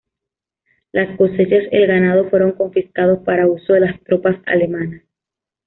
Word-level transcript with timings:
Las 0.93 1.15
cosechas 1.15 1.65
y 1.71 1.75
el 1.75 1.85
ganado 1.85 2.27
fueron 2.31 2.53
confiscados 2.53 3.19
para 3.23 3.45
uso 3.45 3.73
de 3.73 3.81
las 3.81 4.01
tropas 4.01 4.35
alemanas. 4.47 5.03